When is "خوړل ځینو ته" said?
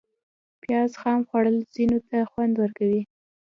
1.29-2.17